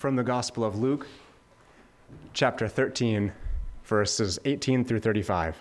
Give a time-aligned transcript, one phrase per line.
[0.00, 1.06] from the Gospel of Luke,
[2.32, 3.34] chapter 13,
[3.84, 5.58] verses 18 through 35.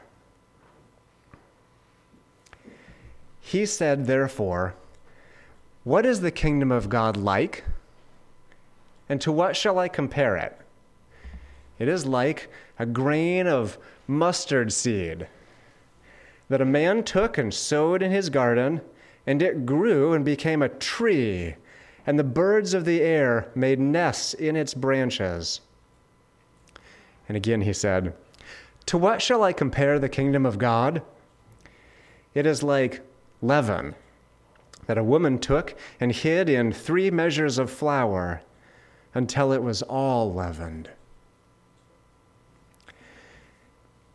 [3.41, 4.75] He said, therefore,
[5.83, 7.65] What is the kingdom of God like?
[9.09, 10.57] And to what shall I compare it?
[11.77, 12.49] It is like
[12.79, 13.77] a grain of
[14.07, 15.27] mustard seed
[16.47, 18.79] that a man took and sowed in his garden,
[19.27, 21.55] and it grew and became a tree,
[22.09, 25.61] and the birds of the air made nests in its branches.
[27.27, 28.15] And again he said,
[28.87, 31.03] To what shall I compare the kingdom of God?
[32.33, 33.01] It is like
[33.43, 33.93] leaven
[34.87, 38.41] that a woman took and hid in three measures of flour
[39.13, 40.89] until it was all leavened.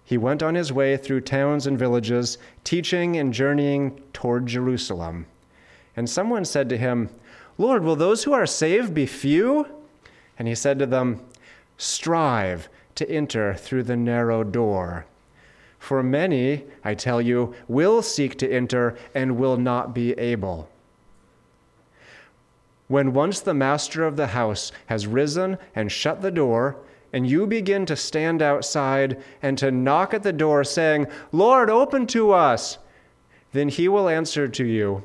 [0.02, 5.26] He went on his way through towns and villages, teaching and journeying toward Jerusalem.
[5.94, 7.08] And someone said to him,
[7.56, 9.66] Lord, will those who are saved be few?
[10.38, 11.20] And he said to them,
[11.76, 15.06] Strive to enter through the narrow door.
[15.78, 20.68] For many, I tell you, will seek to enter and will not be able.
[22.88, 26.76] When once the master of the house has risen and shut the door,
[27.12, 32.06] and you begin to stand outside and to knock at the door, saying, Lord, open
[32.08, 32.78] to us,
[33.52, 35.04] then he will answer to you,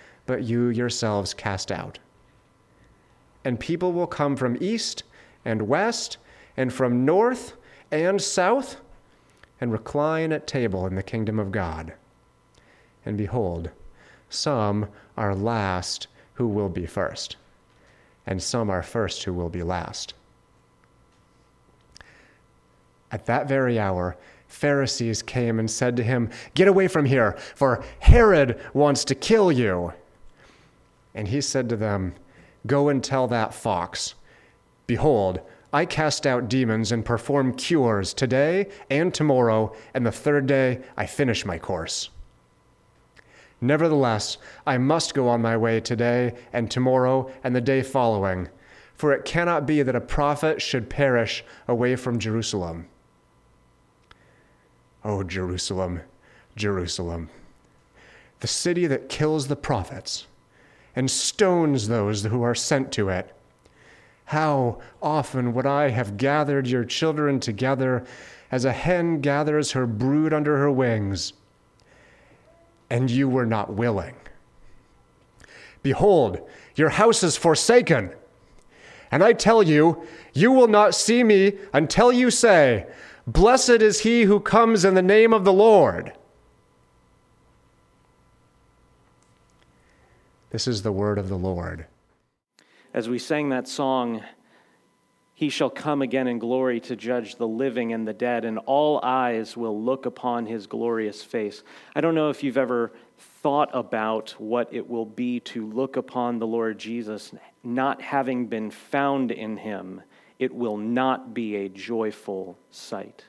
[0.31, 1.99] but you yourselves cast out.
[3.43, 5.03] And people will come from east
[5.43, 6.19] and west
[6.55, 7.57] and from north
[7.91, 8.77] and south
[9.59, 11.91] and recline at table in the kingdom of God.
[13.05, 13.71] And behold,
[14.29, 14.87] some
[15.17, 17.35] are last who will be first,
[18.25, 20.13] and some are first who will be last.
[23.11, 24.15] At that very hour,
[24.47, 29.51] Pharisees came and said to him, Get away from here, for Herod wants to kill
[29.51, 29.91] you.
[31.13, 32.15] And he said to them,
[32.67, 34.15] Go and tell that fox,
[34.87, 35.41] Behold,
[35.73, 41.05] I cast out demons and perform cures today and tomorrow, and the third day I
[41.05, 42.09] finish my course.
[43.61, 48.49] Nevertheless, I must go on my way today and tomorrow and the day following,
[48.95, 52.87] for it cannot be that a prophet should perish away from Jerusalem.
[55.05, 56.01] Oh, Jerusalem,
[56.55, 57.29] Jerusalem,
[58.41, 60.27] the city that kills the prophets
[60.95, 63.33] and stones those who are sent to it.
[64.25, 68.05] How often would I have gathered your children together
[68.51, 71.33] as a hen gathers her brood under her wings,
[72.89, 74.15] and you were not willing.
[75.81, 78.11] Behold, your house is forsaken.
[79.09, 82.85] And I tell you, you will not see me until you say,
[83.25, 86.13] Blessed is he who comes in the name of the Lord.
[90.51, 91.85] This is the word of the Lord.
[92.93, 94.21] As we sang that song,
[95.33, 98.99] He shall come again in glory to judge the living and the dead, and all
[99.01, 101.63] eyes will look upon His glorious face.
[101.95, 102.91] I don't know if you've ever
[103.41, 107.31] thought about what it will be to look upon the Lord Jesus,
[107.63, 110.01] not having been found in Him
[110.41, 113.25] it will not be a joyful sight.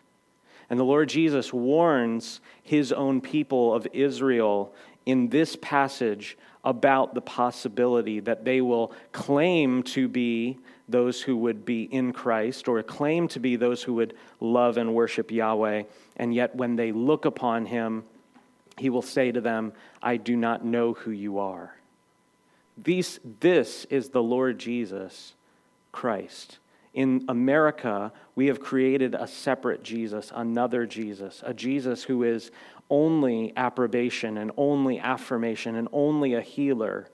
[0.71, 7.21] And the Lord Jesus warns his own people of Israel in this passage about the
[7.21, 10.59] possibility that they will claim to be
[10.89, 14.95] those who would be in Christ or claim to be those who would love and
[14.95, 15.85] worship Yahweh.
[16.17, 18.05] And yet, when they look upon him,
[18.79, 21.77] he will say to them, I do not know who you are.
[22.77, 25.35] These, this is the Lord Jesus
[25.91, 26.59] Christ.
[26.95, 32.51] In America, we have created a separate Jesus, another Jesus, a Jesus who is
[32.93, 37.09] only approbation and only affirmation and only a healer.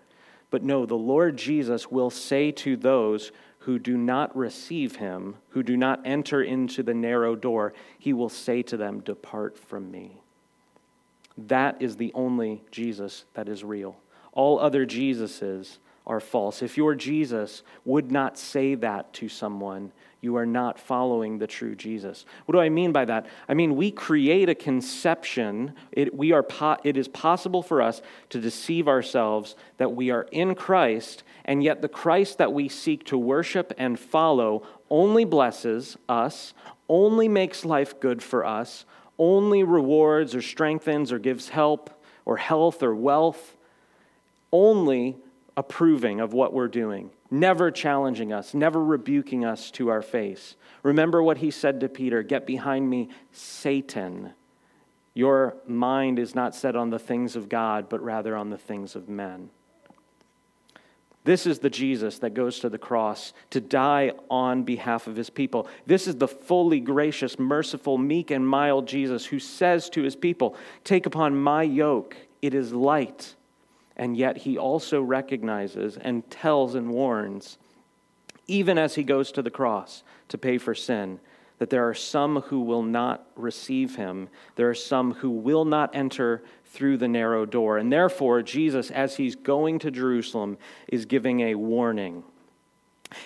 [0.51, 3.31] But no, the Lord Jesus will say to those
[3.61, 8.29] who do not receive him, who do not enter into the narrow door, he will
[8.29, 10.21] say to them, Depart from me.
[11.37, 13.97] That is the only Jesus that is real.
[14.33, 15.79] All other Jesuses
[16.09, 16.61] are false.
[16.61, 21.77] If your Jesus would not say that to someone, you are not following the true
[21.77, 22.25] Jesus.
[22.47, 23.27] What do I mean by that?
[23.49, 25.75] I mean, we create a conception.
[25.93, 30.27] It, we are po- it is possible for us to deceive ourselves that we are
[30.33, 35.97] in Christ, and yet the Christ that we seek to worship and follow only blesses
[36.09, 36.53] us,
[36.89, 38.85] only makes life good for us,
[39.19, 41.91] only rewards or strengthens or gives help
[42.25, 43.57] or health or wealth,
[44.53, 45.17] only
[45.57, 50.57] approving of what we're doing, never challenging us, never rebuking us to our face.
[50.83, 54.33] Remember what he said to Peter Get behind me, Satan.
[55.15, 58.95] Your mind is not set on the things of God, but rather on the things
[58.95, 59.51] of men.
[61.25, 65.29] This is the Jesus that goes to the cross to die on behalf of his
[65.29, 65.69] people.
[65.87, 70.57] This is the fully gracious, merciful, meek, and mild Jesus who says to his people,
[70.85, 73.35] Take upon my yoke, it is light
[73.99, 77.59] and yet he also recognizes and tells and warns,
[78.47, 81.21] even as he goes to the cross to pay for sin,
[81.59, 84.29] that there are some who will not receive him.
[84.55, 87.79] There are some who will not enter through the narrow door.
[87.79, 90.57] And therefore, Jesus, as he's going to Jerusalem,
[90.87, 92.23] is giving a warning.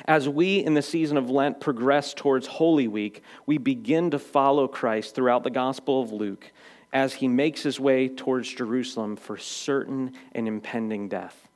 [0.06, 4.68] As we in the season of Lent progress towards Holy Week, we begin to follow
[4.68, 6.52] Christ throughout the Gospel of Luke
[6.92, 11.48] as he makes his way towards Jerusalem for certain and impending death.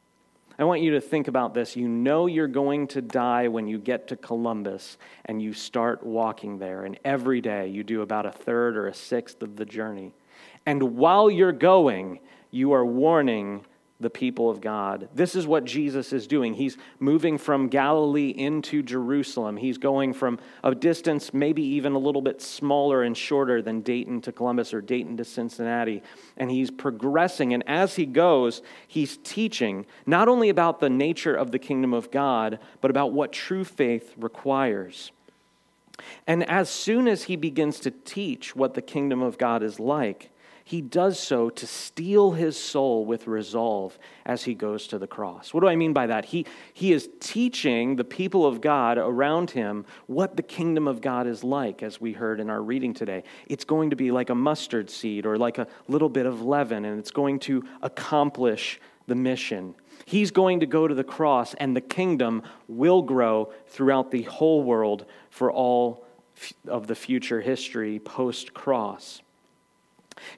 [0.58, 1.76] I want you to think about this.
[1.76, 4.96] You know you're going to die when you get to Columbus
[5.26, 6.84] and you start walking there.
[6.84, 10.14] And every day you do about a third or a sixth of the journey.
[10.64, 13.66] And while you're going, you are warning
[13.98, 15.08] the people of God.
[15.14, 16.54] This is what Jesus is doing.
[16.54, 19.56] He's moving from Galilee into Jerusalem.
[19.56, 24.20] He's going from a distance maybe even a little bit smaller and shorter than Dayton
[24.22, 26.02] to Columbus or Dayton to Cincinnati.
[26.36, 27.54] And he's progressing.
[27.54, 32.10] And as he goes, he's teaching not only about the nature of the kingdom of
[32.10, 35.10] God, but about what true faith requires.
[36.26, 40.30] And as soon as he begins to teach what the kingdom of God is like,
[40.66, 45.54] he does so to steel his soul with resolve as he goes to the cross.
[45.54, 46.24] What do I mean by that?
[46.24, 51.28] He, he is teaching the people of God around him what the kingdom of God
[51.28, 53.22] is like, as we heard in our reading today.
[53.46, 56.84] It's going to be like a mustard seed or like a little bit of leaven,
[56.84, 59.72] and it's going to accomplish the mission.
[60.04, 64.64] He's going to go to the cross, and the kingdom will grow throughout the whole
[64.64, 66.04] world for all
[66.66, 69.22] of the future history post cross.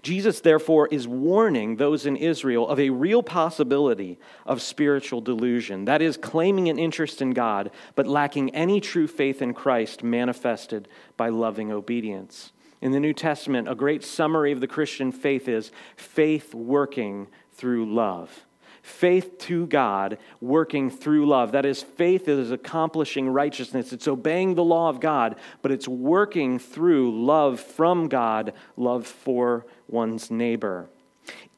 [0.02, 5.84] Jesus, therefore, is warning those in Israel of a real possibility of spiritual delusion.
[5.84, 10.88] That is, claiming an interest in God, but lacking any true faith in Christ manifested
[11.16, 12.52] by loving obedience.
[12.80, 17.92] In the New Testament, a great summary of the Christian faith is faith working through
[17.92, 18.44] love
[18.88, 21.52] faith to God working through love.
[21.52, 23.93] That is, faith is accomplishing righteousness.
[23.93, 29.67] It's obeying the law of God, but it's working through love from God, love for
[29.87, 30.88] one's neighbor.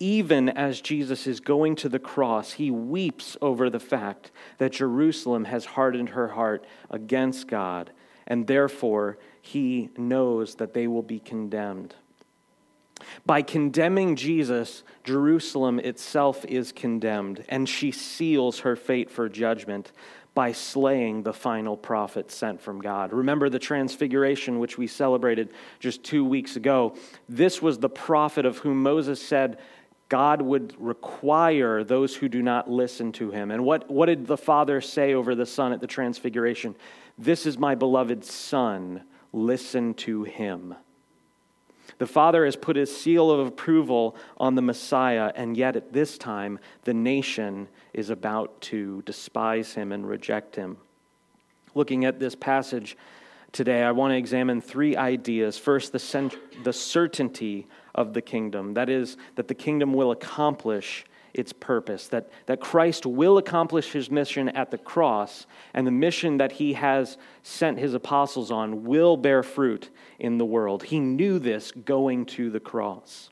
[0.01, 5.45] Even as Jesus is going to the cross, he weeps over the fact that Jerusalem
[5.45, 7.93] has hardened her heart against God,
[8.27, 11.95] and therefore he knows that they will be condemned.
[13.27, 19.93] By condemning Jesus, Jerusalem itself is condemned, and she seals her fate for judgment
[20.35, 23.13] by slaying the final prophet sent from God.
[23.13, 26.97] Remember the transfiguration, which we celebrated just two weeks ago.
[27.29, 29.59] This was the prophet of whom Moses said,
[30.09, 33.51] God would require those who do not listen to him.
[33.51, 36.75] And what, what did the Father say over the Son at the Transfiguration?
[37.17, 39.03] This is my beloved Son,
[39.33, 40.75] listen to him.
[41.99, 46.19] The Father has put his seal of approval on the Messiah, and yet at this
[46.19, 50.77] time, the nation is about to despise him and reject him.
[51.75, 52.97] Looking at this passage
[53.53, 55.59] today, I want to examine three ideas.
[55.59, 61.05] First, the, cent- the certainty of the kingdom that is, that the kingdom will accomplish
[61.35, 66.39] its purpose, that, that Christ will accomplish his mission at the cross, and the mission
[66.39, 70.85] that he has sent his apostles on will bear fruit in the world.
[70.85, 73.31] He knew this going to the cross.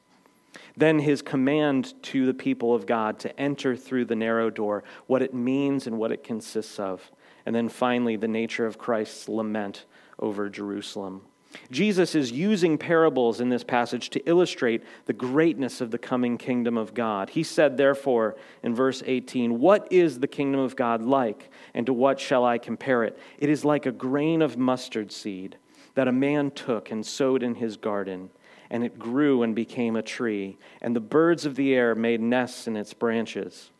[0.76, 5.22] Then his command to the people of God to enter through the narrow door, what
[5.22, 7.10] it means and what it consists of.
[7.44, 9.86] And then finally, the nature of Christ's lament
[10.18, 11.22] over Jerusalem.
[11.70, 16.76] Jesus is using parables in this passage to illustrate the greatness of the coming kingdom
[16.76, 17.30] of God.
[17.30, 21.92] He said, therefore, in verse 18, What is the kingdom of God like, and to
[21.92, 23.18] what shall I compare it?
[23.38, 25.56] It is like a grain of mustard seed
[25.94, 28.30] that a man took and sowed in his garden,
[28.70, 32.66] and it grew and became a tree, and the birds of the air made nests
[32.66, 33.70] in its branches.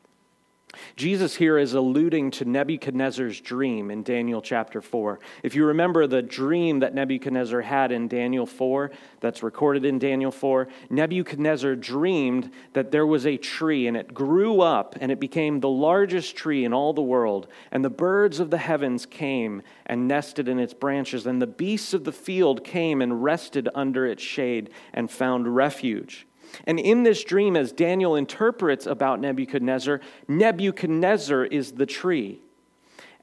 [0.96, 5.18] Jesus here is alluding to Nebuchadnezzar's dream in Daniel chapter 4.
[5.42, 10.30] If you remember the dream that Nebuchadnezzar had in Daniel 4, that's recorded in Daniel
[10.30, 15.60] 4, Nebuchadnezzar dreamed that there was a tree and it grew up and it became
[15.60, 17.48] the largest tree in all the world.
[17.70, 21.94] And the birds of the heavens came and nested in its branches, and the beasts
[21.94, 26.27] of the field came and rested under its shade and found refuge.
[26.64, 32.40] And in this dream, as Daniel interprets about Nebuchadnezzar, Nebuchadnezzar is the tree.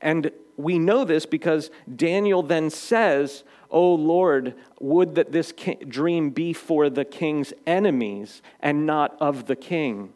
[0.02, 5.54] And we know this because Daniel then says, O Lord, would that this
[5.88, 10.14] dream be for the king's enemies and not of the king.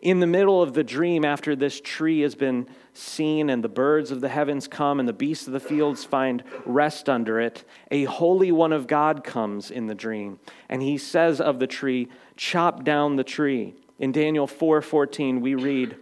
[0.00, 4.10] In the middle of the dream, after this tree has been seen and the birds
[4.10, 8.04] of the heavens come and the beasts of the fields find rest under it, a
[8.04, 10.38] holy one of God comes in the dream.
[10.68, 13.74] And he says of the tree, Chop down the tree.
[13.98, 15.96] In Daniel 4:14 we read,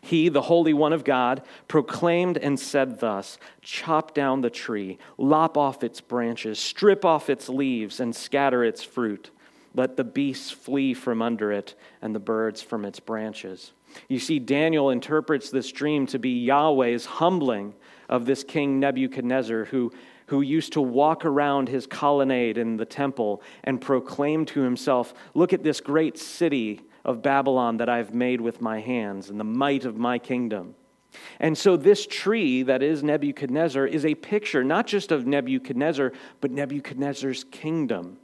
[0.00, 5.56] he, the Holy One of God, proclaimed and said thus Chop down the tree, lop
[5.56, 9.30] off its branches, strip off its leaves, and scatter its fruit.
[9.74, 13.72] Let the beasts flee from under it and the birds from its branches.
[14.08, 17.74] You see, Daniel interprets this dream to be Yahweh's humbling
[18.08, 19.92] of this king Nebuchadnezzar, who,
[20.26, 25.52] who used to walk around his colonnade in the temple and proclaim to himself, Look
[25.52, 29.84] at this great city of Babylon that I've made with my hands and the might
[29.84, 30.74] of my kingdom.
[31.40, 36.50] And so, this tree that is Nebuchadnezzar is a picture not just of Nebuchadnezzar, but
[36.50, 38.18] Nebuchadnezzar's kingdom.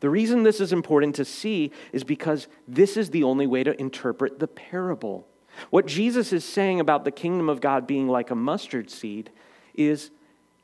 [0.00, 3.78] The reason this is important to see is because this is the only way to
[3.80, 5.26] interpret the parable.
[5.70, 9.30] What Jesus is saying about the kingdom of God being like a mustard seed
[9.74, 10.10] is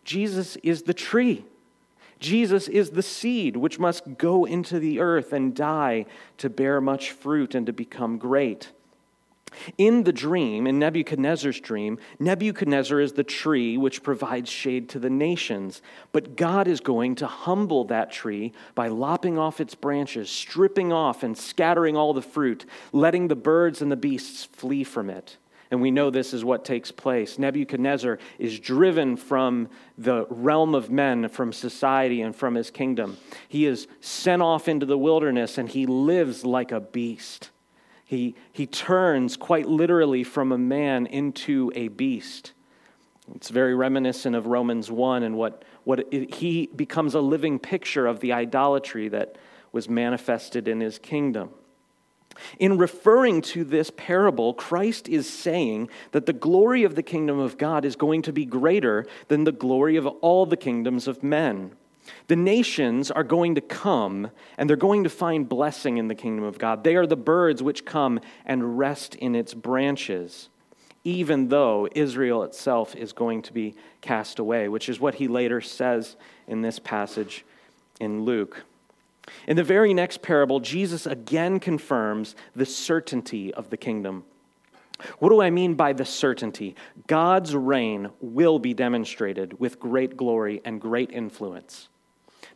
[0.04, 1.44] Jesus is the tree.
[2.18, 6.06] Jesus is the seed which must go into the earth and die
[6.38, 8.70] to bear much fruit and to become great.
[9.76, 15.10] In the dream, in Nebuchadnezzar's dream, Nebuchadnezzar is the tree which provides shade to the
[15.10, 15.82] nations.
[16.12, 21.22] But God is going to humble that tree by lopping off its branches, stripping off
[21.22, 25.36] and scattering all the fruit, letting the birds and the beasts flee from it.
[25.72, 27.38] And we know this is what takes place.
[27.38, 33.16] Nebuchadnezzar is driven from the realm of men, from society, and from his kingdom.
[33.48, 37.48] He is sent off into the wilderness and he lives like a beast.
[38.04, 42.52] He, he turns quite literally from a man into a beast.
[43.34, 48.06] It's very reminiscent of Romans 1 and what, what it, he becomes a living picture
[48.06, 49.36] of the idolatry that
[49.72, 51.48] was manifested in his kingdom.
[52.58, 57.58] In referring to this parable, Christ is saying that the glory of the kingdom of
[57.58, 61.72] God is going to be greater than the glory of all the kingdoms of men.
[62.28, 66.44] The nations are going to come and they're going to find blessing in the kingdom
[66.44, 66.84] of God.
[66.84, 70.48] They are the birds which come and rest in its branches,
[71.04, 75.60] even though Israel itself is going to be cast away, which is what he later
[75.60, 76.16] says
[76.48, 77.44] in this passage
[78.00, 78.64] in Luke.
[79.46, 84.24] In the very next parable, Jesus again confirms the certainty of the kingdom.
[85.18, 86.76] What do I mean by the certainty?
[87.06, 91.88] God's reign will be demonstrated with great glory and great influence.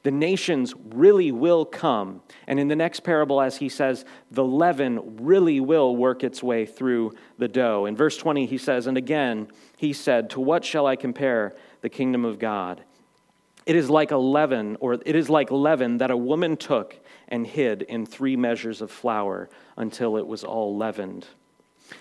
[0.02, 2.23] The nations really will come.
[2.46, 6.64] And in the next parable, as he says, the leaven really will work its way
[6.64, 7.87] through the dough.
[7.87, 11.88] In verse 20, he says, And again, he said, To what shall I compare the
[11.88, 12.85] kingdom of God?
[13.66, 16.96] It is like a leaven, or it is like leaven that a woman took
[17.28, 21.26] and hid in three measures of flour until it was all leavened.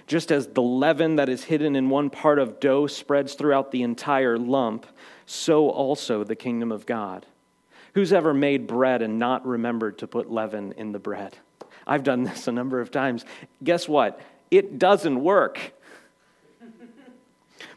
[0.07, 3.81] Just as the leaven that is hidden in one part of dough spreads throughout the
[3.81, 4.85] entire lump,
[5.25, 7.25] so also the kingdom of God.
[7.93, 11.37] Who's ever made bread and not remembered to put leaven in the bread?
[11.87, 13.25] I've done this a number of times.
[13.63, 14.19] Guess what?
[14.51, 15.73] It doesn't work.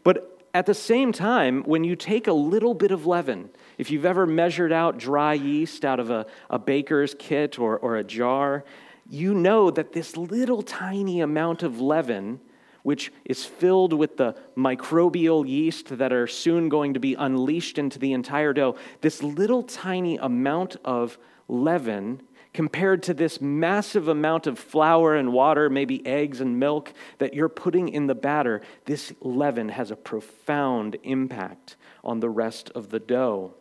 [0.03, 3.49] but at the same time, when you take a little bit of leaven,
[3.79, 7.95] if you've ever measured out dry yeast out of a, a baker's kit or, or
[7.95, 8.65] a jar,
[9.09, 12.41] you know that this little tiny amount of leaven,
[12.83, 18.01] which is filled with the microbial yeast that are soon going to be unleashed into
[18.01, 22.21] the entire dough, this little tiny amount of leaven
[22.53, 27.49] compared to this massive amount of flour and water, maybe eggs and milk that you're
[27.49, 33.01] putting in the batter, this leaven has a profound impact on the rest of the
[33.01, 33.55] dough.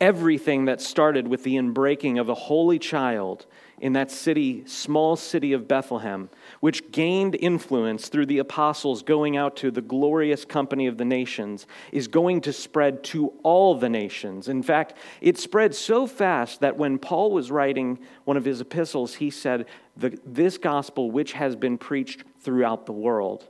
[0.00, 3.46] Everything that started with the inbreaking of a holy child
[3.82, 9.56] in that city, small city of Bethlehem, which gained influence through the apostles going out
[9.56, 14.48] to the glorious company of the nations, is going to spread to all the nations.
[14.48, 19.14] In fact, it spread so fast that when Paul was writing one of his epistles,
[19.14, 23.48] he said, this gospel which has been preached throughout the world.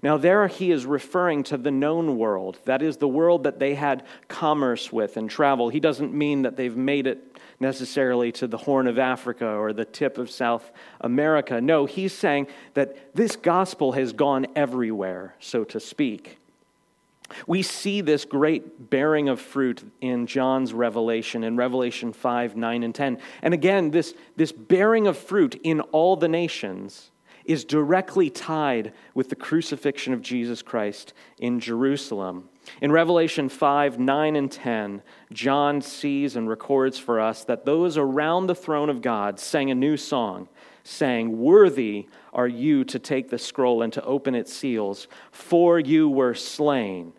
[0.00, 2.58] Now, there he is referring to the known world.
[2.66, 5.70] That is the world that they had commerce with and travel.
[5.70, 7.31] He doesn't mean that they've made it
[7.62, 11.60] necessarily to the Horn of Africa or the tip of South America.
[11.62, 16.38] No, he's saying that this gospel has gone everywhere, so to speak.
[17.46, 22.94] We see this great bearing of fruit in John's revelation, in Revelation 5, 9, and
[22.94, 23.18] 10.
[23.40, 27.10] And again, this, this bearing of fruit in all the nations
[27.44, 32.48] is directly tied with the crucifixion of Jesus Christ in Jerusalem.
[32.80, 35.02] In Revelation 5 9 and 10,
[35.32, 39.74] John sees and records for us that those around the throne of God sang a
[39.74, 40.48] new song,
[40.84, 46.08] saying, Worthy are you to take the scroll and to open its seals, for you
[46.08, 47.12] were slain.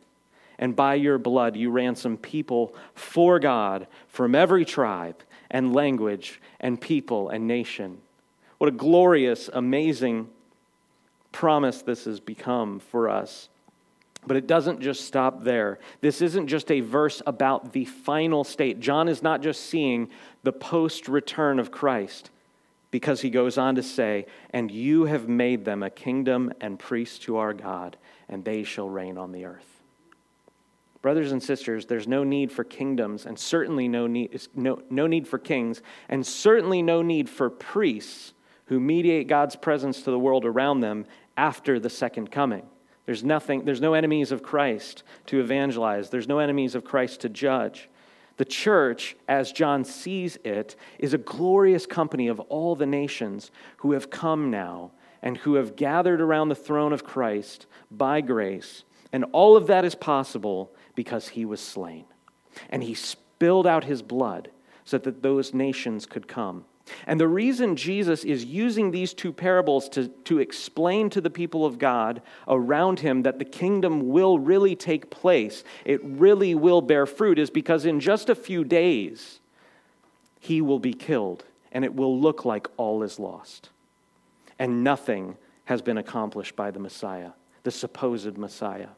[0.60, 6.80] And by your blood you ransomed people for God from every tribe and language and
[6.80, 8.00] people and nation.
[8.60, 10.30] What a glorious, amazing
[11.32, 13.50] promise this has become for us.
[14.25, 15.80] But it doesn't just stop there.
[16.01, 18.80] This isn't just a verse about the final state.
[18.80, 20.10] John is not just seeing
[20.44, 22.30] the post return of Christ,
[22.94, 27.18] because he goes on to say, And you have made them a kingdom and priests
[27.20, 27.98] to our God,
[28.30, 29.65] and they shall reign on the earth.
[31.01, 35.27] Brothers and sisters, there's no need for kingdoms, and certainly no need, no, no need
[35.27, 38.34] for kings, and certainly no need for priests
[38.68, 42.63] who mediate God's presence to the world around them after the second coming.
[43.06, 46.10] There's nothing, there's no enemies of Christ to evangelize.
[46.10, 47.90] There's no enemies of Christ to judge.
[48.38, 53.92] The church, as John sees it, is a glorious company of all the nations who
[53.92, 54.92] have come now
[55.22, 58.84] and who have gathered around the throne of Christ by grace.
[59.12, 62.06] And all of that is possible because he was slain.
[62.70, 64.50] And he spilled out his blood
[64.84, 66.66] so that those nations could come.
[67.08, 71.66] And the reason Jesus is using these two parables to, to explain to the people
[71.66, 77.06] of God around him that the kingdom will really take place, it really will bear
[77.06, 79.40] fruit, is because in just a few days,
[80.40, 83.70] he will be killed, and it will look like all is lost.
[84.60, 87.32] And nothing has been accomplished by the Messiah,
[87.63, 88.90] the supposed Messiah.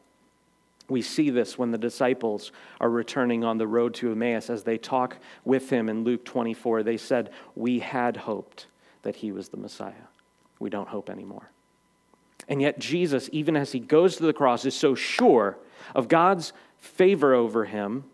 [0.88, 4.78] We see this when the disciples are returning on the road to Emmaus as they
[4.78, 6.82] talk with him in Luke 24.
[6.82, 8.66] They said, We had hoped
[9.02, 9.92] that he was the Messiah.
[10.58, 11.50] We don't hope anymore.
[12.48, 15.58] And yet, Jesus, even as he goes to the cross, is so sure
[15.94, 18.04] of God's favor over him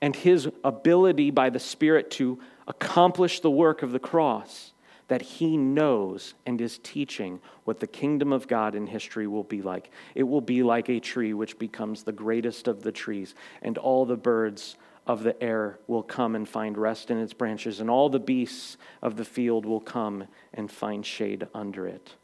[0.00, 4.72] and his ability by the Spirit to accomplish the work of the cross
[5.08, 9.62] that he knows and is teaching what the kingdom of God in history will be
[9.62, 9.90] like.
[10.14, 14.04] It will be like a tree which becomes the greatest of the trees, and all
[14.06, 18.10] the birds of the air will come and find rest in its branches, and all
[18.10, 22.14] the beasts of the field will come and find shade under it.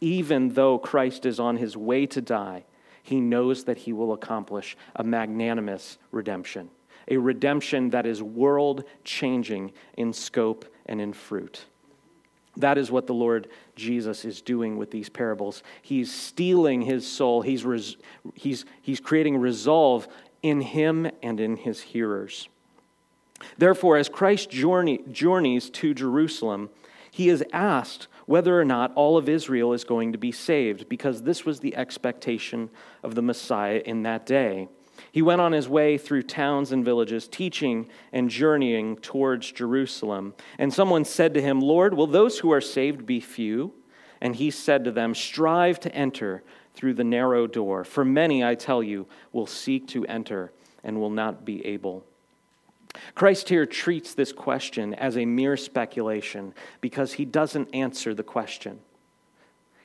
[0.00, 2.64] Even though Christ is on his way to die,
[3.02, 6.70] he knows that he will accomplish a magnanimous redemption,
[7.08, 11.66] a redemption that is world changing in scope and in fruit.
[12.56, 15.62] That is what the Lord Jesus is doing with these parables.
[15.80, 17.96] He's steeling his soul, he's, res-
[18.34, 20.06] he's, he's creating resolve
[20.42, 22.48] in him and in his hearers.
[23.58, 26.70] Therefore, as Christ journey, journeys to Jerusalem,
[27.10, 31.22] he is asked whether or not all of Israel is going to be saved, because
[31.22, 32.70] this was the expectation
[33.02, 34.68] of the Messiah in that day.
[35.12, 40.32] He went on his way through towns and villages, teaching and journeying towards Jerusalem.
[40.58, 43.74] And someone said to him, Lord, will those who are saved be few?
[44.22, 47.84] And he said to them, Strive to enter through the narrow door.
[47.84, 50.50] For many, I tell you, will seek to enter
[50.82, 52.06] and will not be able.
[53.14, 58.80] Christ here treats this question as a mere speculation because he doesn't answer the question.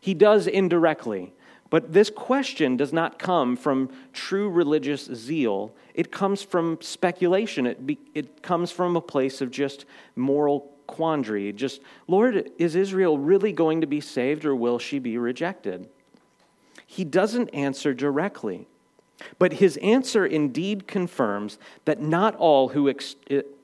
[0.01, 1.33] He does indirectly.
[1.69, 5.73] But this question does not come from true religious zeal.
[5.93, 7.65] It comes from speculation.
[7.65, 11.51] It, be, it comes from a place of just moral quandary.
[11.51, 15.89] Just, Lord, is Israel really going to be saved or will she be rejected?
[16.86, 18.67] He doesn't answer directly.
[19.39, 23.15] But his answer indeed confirms that not all who, ex,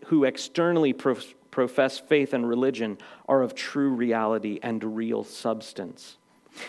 [0.07, 6.17] who externally profess faith and religion are of true reality and real substance.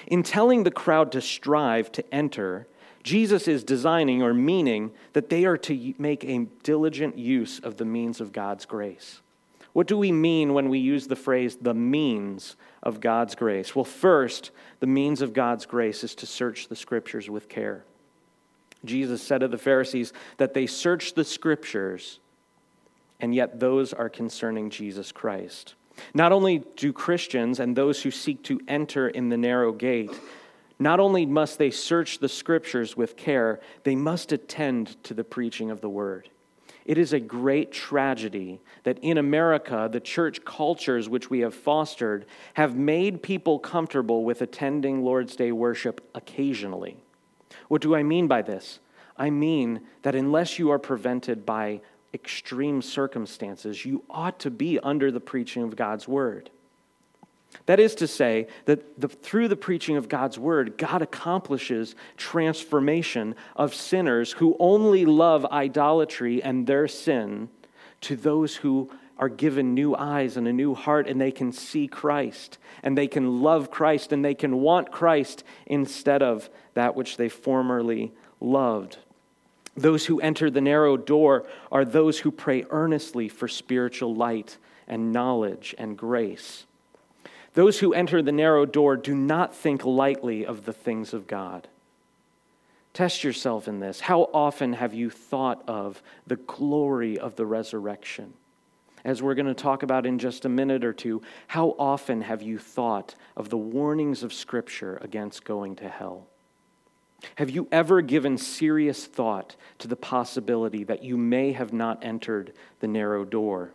[0.07, 2.67] In telling the crowd to strive to enter,
[3.03, 7.85] Jesus is designing or meaning that they are to make a diligent use of the
[7.85, 9.21] means of God's grace.
[9.75, 13.75] What do we mean when we use the phrase the means of God's grace?
[13.75, 17.85] Well, first, the means of God's grace is to search the scriptures with care.
[18.85, 22.21] Jesus said of the Pharisees that they search the scriptures,
[23.21, 25.75] and yet those are concerning Jesus Christ.
[26.13, 30.13] Not only do Christians and those who seek to enter in the narrow gate,
[30.79, 35.71] not only must they search the scriptures with care, they must attend to the preaching
[35.71, 36.29] of the word.
[36.85, 42.27] It is a great tragedy that in America, the church cultures which we have fostered
[42.55, 46.99] have made people comfortable with attending Lord's Day worship occasionally.
[47.69, 48.81] What do I mean by this?
[49.17, 51.81] I mean that unless you are prevented by
[52.15, 56.51] extreme circumstances, you ought to be under the preaching of God's word.
[57.67, 63.35] That is to say, that the, through the preaching of God's word, God accomplishes transformation
[63.57, 67.49] of sinners who only love idolatry and their sin
[68.03, 71.87] to those who are given new eyes and a new heart, and they can see
[71.87, 77.17] Christ, and they can love Christ, and they can want Christ instead of that which
[77.17, 78.99] they formerly loved.
[79.77, 84.57] Those who enter the narrow door are those who pray earnestly for spiritual light
[84.87, 86.67] and knowledge and grace.
[87.55, 91.69] Those who enter the narrow door do not think lightly of the things of God.
[92.93, 94.01] Test yourself in this.
[94.01, 98.35] How often have you thought of the glory of the resurrection?
[99.05, 102.41] As we're going to talk about in just a minute or two, how often have
[102.41, 106.29] you thought of the warnings of Scripture against going to hell?
[107.37, 112.53] Have you ever given serious thought to the possibility that you may have not entered
[112.81, 113.73] the narrow door?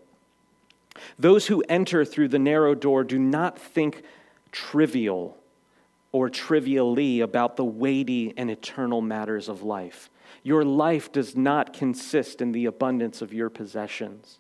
[1.18, 4.04] Those who enter through the narrow door do not think
[4.52, 5.38] trivial
[6.12, 10.10] or trivially about the weighty and eternal matters of life.
[10.44, 14.40] Your life does not consist in the abundance of your possessions.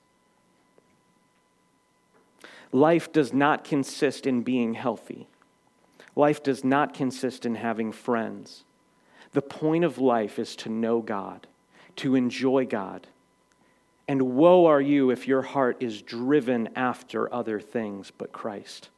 [2.71, 5.27] Life does not consist in being healthy.
[6.15, 8.63] Life does not consist in having friends.
[9.33, 11.47] The point of life is to know God,
[11.97, 13.07] to enjoy God,
[14.07, 18.89] and woe are you if your heart is driven after other things but Christ.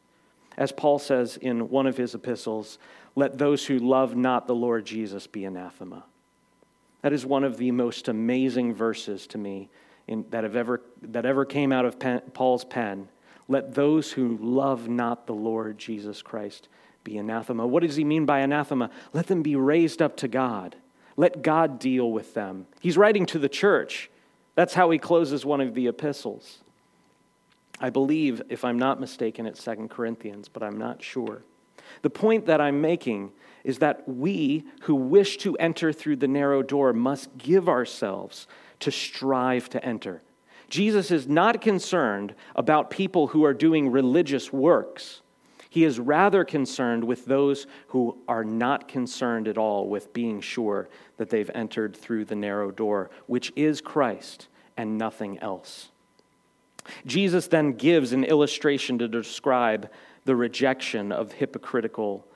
[0.57, 2.79] As Paul says in one of his epistles,
[3.13, 6.05] let those who love not the Lord Jesus be anathema.
[7.01, 9.69] That is one of the most amazing verses to me
[10.07, 13.09] in, that, have ever, that ever came out of pen, Paul's pen.
[13.49, 16.69] Let those who love not the Lord Jesus Christ
[17.03, 17.65] be anathema.
[17.65, 18.89] What does he mean by anathema?
[19.13, 20.75] Let them be raised up to God.
[21.17, 22.67] Let God deal with them.
[22.79, 24.09] He's writing to the church.
[24.55, 26.59] That's how he closes one of the epistles.
[27.79, 31.43] I believe, if I'm not mistaken, it's Second Corinthians, but I'm not sure.
[32.03, 33.31] The point that I'm making
[33.63, 38.47] is that we who wish to enter through the narrow door must give ourselves
[38.79, 40.21] to strive to enter.
[40.69, 45.21] Jesus is not concerned about people who are doing religious works.
[45.71, 50.89] He is rather concerned with those who are not concerned at all with being sure
[51.15, 55.87] that they've entered through the narrow door, which is Christ and nothing else.
[57.05, 59.89] Jesus then gives an illustration to describe
[60.25, 62.27] the rejection of hypocritical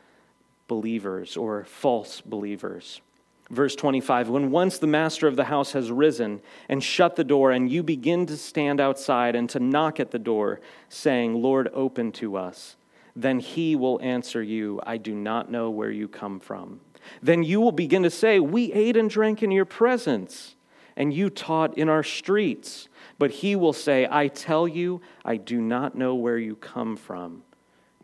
[0.70, 3.02] believers or false believers.
[3.50, 7.52] Verse 25 When once the master of the house has risen and shut the door,
[7.52, 12.14] and you begin to stand outside and to knock at the door, saying, Lord, open
[12.14, 12.78] to us
[13.16, 16.82] then he will answer you, I do not know where you come from.
[17.22, 20.56] Then you will begin to say, We ate and drank in your presence,
[20.98, 22.90] and you taught in our streets.
[23.18, 27.44] But he will say, I tell you, I do not know where you come from.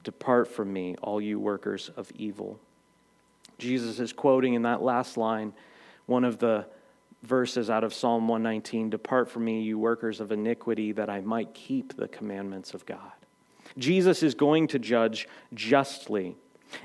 [0.04, 2.60] Depart from me, all you workers of evil.
[3.58, 5.54] Jesus is quoting in that last line
[6.06, 6.66] one of the
[7.24, 11.54] verses out of Psalm 119 Depart from me, you workers of iniquity, that I might
[11.54, 13.12] keep the commandments of God.
[13.78, 16.36] Jesus is going to judge justly.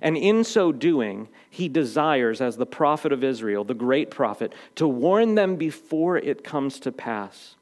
[0.02, 4.88] And in so doing, he desires, as the prophet of Israel, the great prophet, to
[4.88, 7.54] warn them before it comes to pass.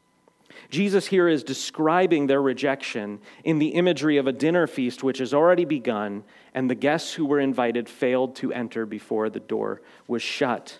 [0.70, 5.34] Jesus here is describing their rejection in the imagery of a dinner feast which has
[5.34, 10.22] already begun, and the guests who were invited failed to enter before the door was
[10.22, 10.78] shut.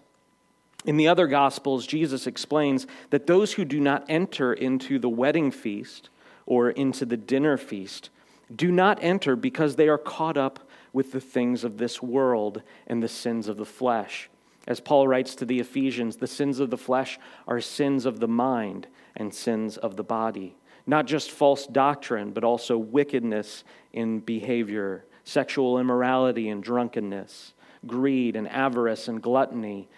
[0.85, 5.51] In the other Gospels, Jesus explains that those who do not enter into the wedding
[5.51, 6.11] feast
[6.47, 8.11] or into the dinner feast
[8.55, 13.03] do not enter because they are caught up with the things of this world and
[13.03, 14.31] the sins of the flesh.
[14.67, 18.29] As Paul writes to the Ephesians, the sins of the flesh are sins of the
[18.29, 18.87] mind
[19.17, 20.57] and sins of the body.
[20.87, 27.55] Not just false doctrine, but also wickedness in behavior, sexual immorality and drunkenness,
[27.87, 29.89] greed and avarice and gluttony,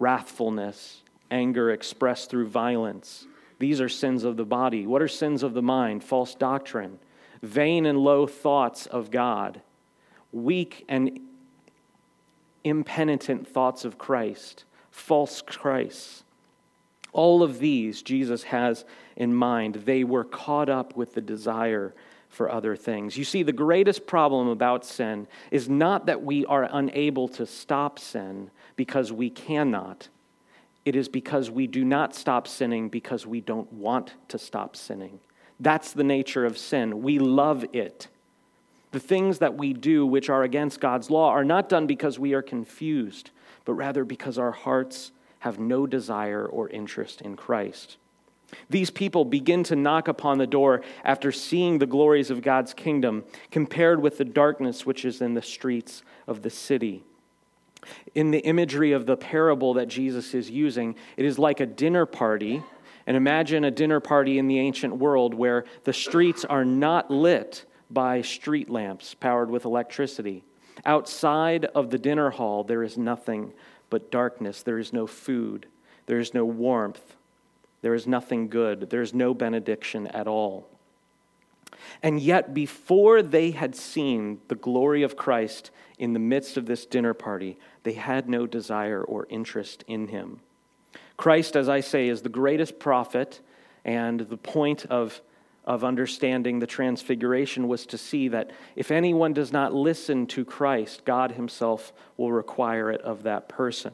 [0.00, 3.26] wrathfulness, anger expressed through violence.
[3.58, 4.86] These are sins of the body.
[4.86, 6.02] What are sins of the mind?
[6.02, 6.98] False doctrine,
[7.44, 9.60] vain and low thoughts of God,
[10.32, 11.20] weak and
[12.64, 16.24] impenitent thoughts of Christ, false Christ.
[17.12, 18.84] All of these Jesus has
[19.16, 19.76] in mind.
[19.76, 21.94] They were caught up with the desire
[22.28, 23.16] for other things.
[23.16, 28.00] You see, the greatest problem about sin is not that we are unable to stop
[28.00, 30.08] sin because we cannot.
[30.84, 35.20] It is because we do not stop sinning because we don't want to stop sinning.
[35.64, 37.02] That's the nature of sin.
[37.02, 38.08] We love it.
[38.92, 42.34] The things that we do which are against God's law are not done because we
[42.34, 43.30] are confused,
[43.64, 47.96] but rather because our hearts have no desire or interest in Christ.
[48.68, 53.24] These people begin to knock upon the door after seeing the glories of God's kingdom
[53.50, 57.02] compared with the darkness which is in the streets of the city.
[58.14, 62.04] In the imagery of the parable that Jesus is using, it is like a dinner
[62.04, 62.62] party.
[63.06, 67.64] And imagine a dinner party in the ancient world where the streets are not lit
[67.90, 70.42] by street lamps powered with electricity.
[70.84, 73.52] Outside of the dinner hall, there is nothing
[73.90, 74.62] but darkness.
[74.62, 75.66] There is no food,
[76.06, 77.16] there is no warmth,
[77.82, 80.66] there is nothing good, there is no benediction at all.
[82.02, 86.86] And yet, before they had seen the glory of Christ in the midst of this
[86.86, 90.40] dinner party, they had no desire or interest in him.
[91.16, 93.40] Christ, as I say, is the greatest prophet,
[93.84, 95.20] and the point of,
[95.64, 101.04] of understanding the transfiguration was to see that if anyone does not listen to Christ,
[101.04, 103.92] God himself will require it of that person.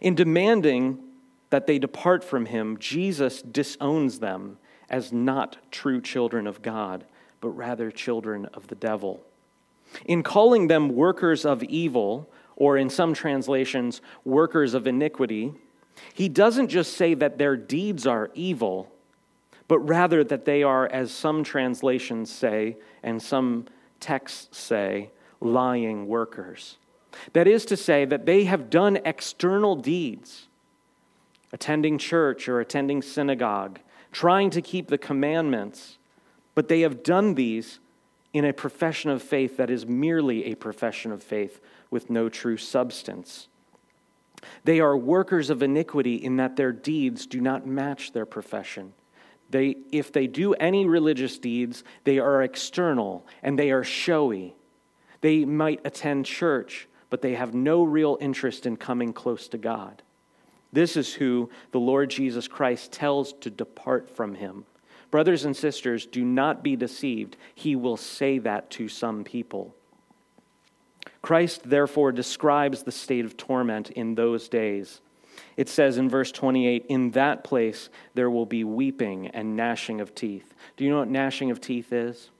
[0.00, 0.98] In demanding
[1.50, 4.58] that they depart from him, Jesus disowns them
[4.90, 7.04] as not true children of God,
[7.40, 9.22] but rather children of the devil.
[10.04, 15.52] In calling them workers of evil, or in some translations, workers of iniquity,
[16.14, 18.90] he doesn't just say that their deeds are evil,
[19.68, 23.66] but rather that they are, as some translations say, and some
[24.00, 26.76] texts say, lying workers.
[27.32, 30.48] That is to say, that they have done external deeds,
[31.52, 33.80] attending church or attending synagogue,
[34.12, 35.98] trying to keep the commandments,
[36.54, 37.80] but they have done these
[38.32, 42.56] in a profession of faith that is merely a profession of faith with no true
[42.56, 43.48] substance.
[44.64, 48.92] They are workers of iniquity in that their deeds do not match their profession.
[49.50, 54.56] They, if they do any religious deeds, they are external and they are showy.
[55.20, 60.02] They might attend church, but they have no real interest in coming close to God.
[60.72, 64.64] This is who the Lord Jesus Christ tells to depart from him.
[65.10, 67.36] Brothers and sisters, do not be deceived.
[67.54, 69.75] He will say that to some people.
[71.22, 75.00] Christ, therefore, describes the state of torment in those days.
[75.56, 80.14] It says in verse 28 In that place there will be weeping and gnashing of
[80.14, 80.54] teeth.
[80.76, 82.30] Do you know what gnashing of teeth is?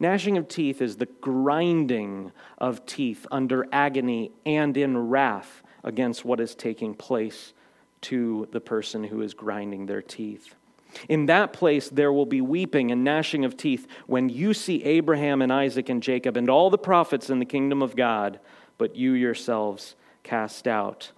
[0.00, 6.40] Gnashing of teeth is the grinding of teeth under agony and in wrath against what
[6.40, 7.52] is taking place
[8.02, 10.54] to the person who is grinding their teeth.
[11.08, 15.42] In that place there will be weeping and gnashing of teeth when you see Abraham
[15.42, 18.40] and Isaac and Jacob and all the prophets in the kingdom of God,
[18.78, 21.12] but you yourselves cast out.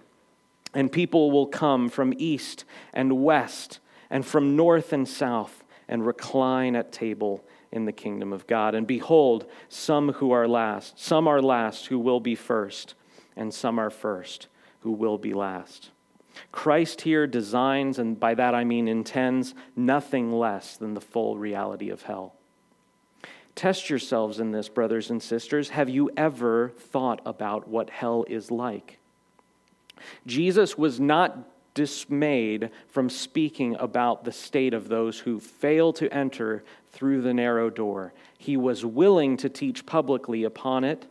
[0.73, 6.75] And people will come from east and west and from north and south and recline
[6.75, 8.75] at table in the kingdom of God.
[8.75, 12.95] And behold, some who are last, some are last who will be first,
[13.35, 14.47] and some are first
[14.81, 15.91] who will be last.
[16.51, 21.89] Christ here designs, and by that I mean intends, nothing less than the full reality
[21.89, 22.35] of hell.
[23.55, 25.69] Test yourselves in this, brothers and sisters.
[25.69, 28.99] Have you ever thought about what hell is like?
[30.25, 31.37] Jesus was not
[31.73, 37.69] dismayed from speaking about the state of those who fail to enter through the narrow
[37.69, 38.13] door.
[38.37, 41.05] He was willing to teach publicly upon it,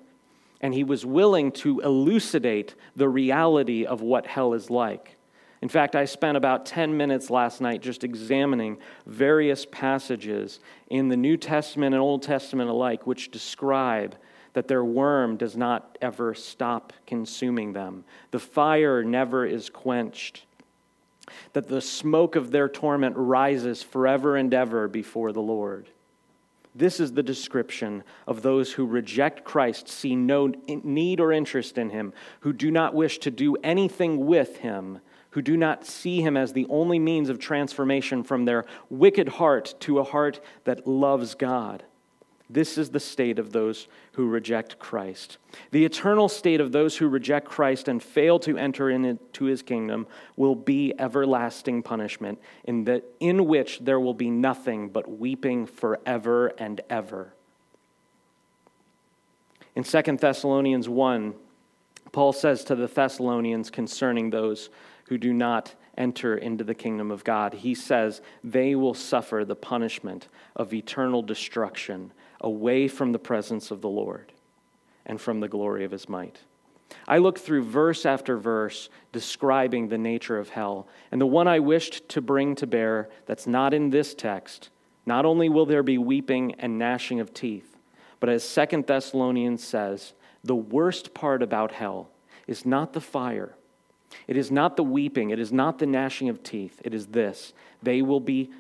[0.63, 5.18] and he was willing to elucidate the reality of what hell is like.
[5.61, 11.17] In fact, I spent about 10 minutes last night just examining various passages in the
[11.17, 14.17] New Testament and Old Testament alike which describe
[14.53, 18.05] that their worm does not ever stop consuming them.
[18.31, 20.45] The fire never is quenched.
[21.53, 25.89] That the smoke of their torment rises forever and ever before the Lord.
[26.75, 31.91] This is the description of those who reject Christ, see no need or interest in
[31.91, 36.37] him, who do not wish to do anything with him, who do not see him
[36.37, 41.35] as the only means of transformation from their wicked heart to a heart that loves
[41.35, 41.85] God.
[42.51, 45.37] This is the state of those who reject Christ.
[45.71, 50.07] The eternal state of those who reject Christ and fail to enter into his kingdom
[50.35, 56.55] will be everlasting punishment, in, the, in which there will be nothing but weeping forever
[56.59, 57.35] and ever.
[59.77, 61.35] In 2 Thessalonians 1,
[62.13, 64.71] Paul says to the Thessalonians concerning those
[65.09, 67.55] who do not enter into the kingdom of God.
[67.55, 73.81] He says they will suffer the punishment of eternal destruction away from the presence of
[73.81, 74.33] the Lord
[75.05, 76.41] and from the glory of his might.
[77.07, 81.59] I looked through verse after verse describing the nature of hell, and the one I
[81.59, 84.71] wished to bring to bear that's not in this text,
[85.05, 87.77] not only will there be weeping and gnashing of teeth,
[88.21, 92.11] but as Second Thessalonians says, the worst part about hell
[92.47, 93.55] is not the fire,
[94.27, 97.53] it is not the weeping, it is not the gnashing of teeth, it is this
[97.83, 98.51] they will be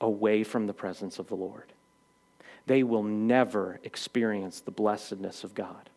[0.00, 1.72] away from the presence of the Lord.
[2.66, 5.90] They will never experience the blessedness of God.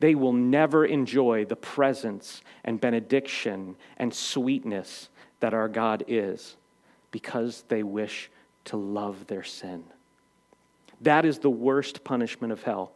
[0.00, 5.08] They will never enjoy the presence and benediction and sweetness
[5.40, 6.56] that our God is
[7.10, 8.30] because they wish
[8.66, 9.84] to love their sin.
[11.00, 12.92] That is the worst punishment of hell.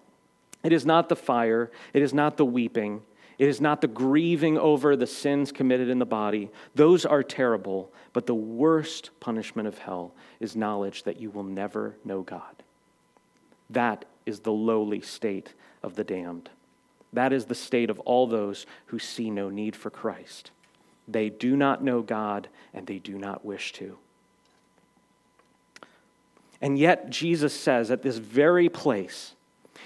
[0.63, 3.03] It is not the fire, it is not the weeping,
[3.41, 6.51] it is not the grieving over the sins committed in the body.
[6.75, 11.97] Those are terrible, but the worst punishment of hell is knowledge that you will never
[12.05, 12.63] know God.
[13.71, 16.51] That is the lowly state of the damned.
[17.15, 20.51] That is the state of all those who see no need for Christ.
[21.09, 23.97] They do not know God and they do not wish to.
[26.61, 29.35] And yet, Jesus says at this very place,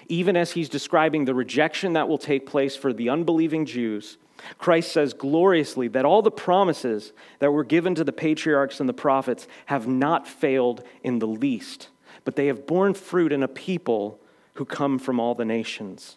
[0.08, 4.18] even as he's describing the rejection that will take place for the unbelieving Jews,
[4.58, 8.92] Christ says gloriously that all the promises that were given to the patriarchs and the
[8.92, 11.88] prophets have not failed in the least,
[12.24, 14.20] but they have borne fruit in a people
[14.54, 16.16] who come from all the nations.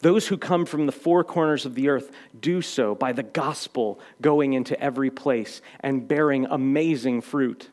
[0.00, 4.00] Those who come from the four corners of the earth do so by the gospel
[4.20, 7.70] going into every place and bearing amazing fruit.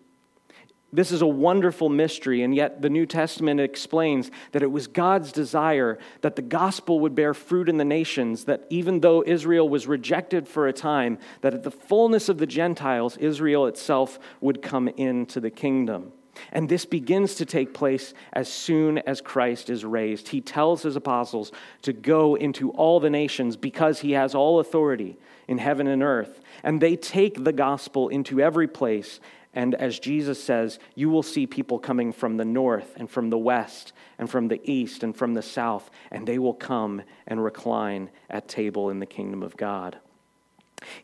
[0.94, 5.32] This is a wonderful mystery, and yet the New Testament explains that it was God's
[5.32, 9.88] desire that the gospel would bear fruit in the nations, that even though Israel was
[9.88, 14.90] rejected for a time, that at the fullness of the Gentiles, Israel itself would come
[14.90, 16.12] into the kingdom.
[16.52, 20.30] And this begins to take place as soon as Christ is raised.
[20.30, 21.52] He tells his apostles
[21.84, 26.42] to go into all the nations because he has all authority in heaven and earth.
[26.64, 29.20] And they take the gospel into every place.
[29.54, 33.38] And as Jesus says, you will see people coming from the north and from the
[33.38, 38.10] west and from the east and from the south, and they will come and recline
[38.30, 39.98] at table in the kingdom of God.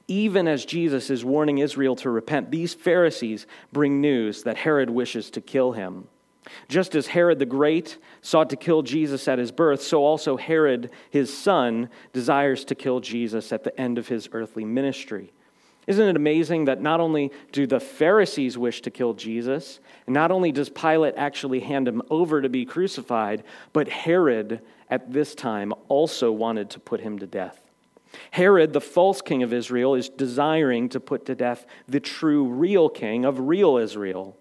[0.08, 5.30] Even as Jesus is warning Israel to repent, these Pharisees bring news that Herod wishes
[5.32, 6.08] to kill him.
[6.70, 10.92] Just as Herod the Great sought to kill Jesus at his birth, so also Herod,
[11.10, 15.34] his son, desires to kill Jesus at the end of his earthly ministry.
[15.88, 20.32] Isn't it amazing that not only do the Pharisees wish to kill Jesus, and not
[20.32, 25.74] only does Pilate actually hand him over to be crucified, but Herod at this time
[25.88, 27.62] also wanted to put him to death.
[28.32, 32.90] Herod, the false king of Israel, is desiring to put to death the true, real
[32.90, 34.38] king of real Israel.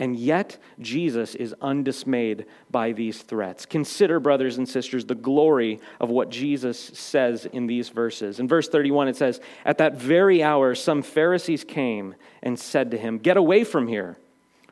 [0.00, 3.64] And yet, Jesus is undismayed by these threats.
[3.64, 8.40] Consider, brothers and sisters, the glory of what Jesus says in these verses.
[8.40, 12.98] In verse 31, it says, At that very hour, some Pharisees came and said to
[12.98, 14.18] him, Get away from here,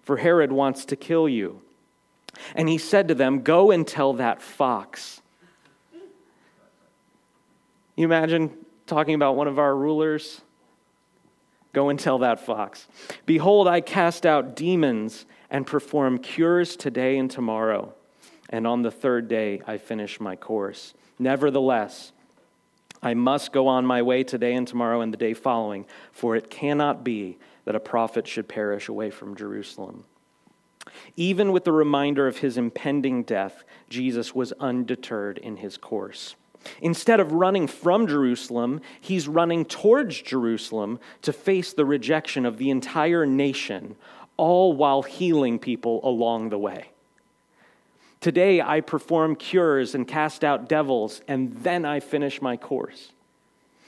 [0.03, 1.63] for Herod wants to kill you.
[2.57, 5.21] And he said to them, Go and tell that fox
[7.99, 10.41] you imagine talking about one of our rulers?
[11.73, 12.87] Go and tell that fox.
[13.27, 17.95] Behold, I cast out demons and perform cures today and tomorrow,
[18.51, 20.95] and on the third day I finish my course.
[21.19, 22.13] Nevertheless,
[23.03, 26.51] I must go on my way today and tomorrow and the day following, for it
[26.51, 30.05] cannot be that a prophet should perish away from Jerusalem.
[31.17, 36.35] Even with the reminder of his impending death, Jesus was undeterred in his course.
[36.81, 42.71] Instead of running from Jerusalem, he's running towards Jerusalem to face the rejection of the
[42.71, 43.97] entire nation,
[44.37, 46.91] all while healing people along the way.
[48.21, 53.13] Today, I perform cures and cast out devils, and then I finish my course.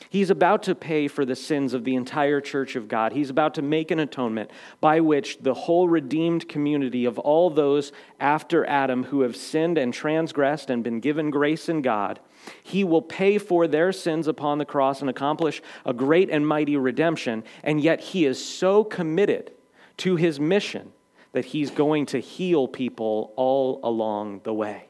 [0.08, 3.12] He's about to pay for the sins of the entire church of God.
[3.12, 7.92] He's about to make an atonement by which the whole redeemed community of all those
[8.18, 12.18] after Adam who have sinned and transgressed and been given grace in God,
[12.62, 16.76] he will pay for their sins upon the cross and accomplish a great and mighty
[16.76, 17.44] redemption.
[17.62, 19.52] And yet, he is so committed
[19.98, 20.92] to his mission
[21.32, 24.86] that he's going to heal people all along the way.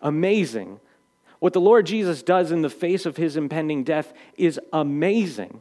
[0.00, 0.80] Amazing
[1.44, 5.60] what the Lord Jesus does in the face of his impending death is amazing.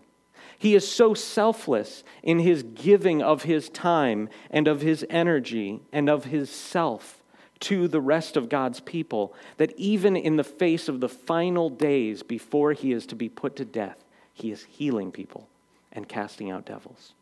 [0.58, 6.10] He is so selfless in his giving of his time and of his energy and
[6.10, 7.23] of his self
[7.62, 12.24] to the rest of God's people that even in the face of the final days
[12.24, 15.48] before he is to be put to death, he is healing people
[15.92, 17.14] and casting out devils.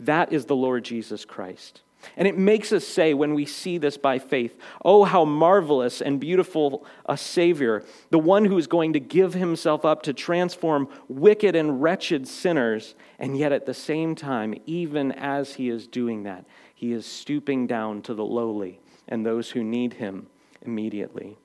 [0.00, 1.82] That is the Lord Jesus Christ.
[2.16, 6.20] And it makes us say, when we see this by faith, oh, how marvelous and
[6.20, 11.56] beautiful a Savior, the one who is going to give himself up to transform wicked
[11.56, 12.94] and wretched sinners.
[13.18, 17.66] And yet, at the same time, even as he is doing that, he is stooping
[17.66, 20.26] down to the lowly and those who need him
[20.62, 21.36] immediately.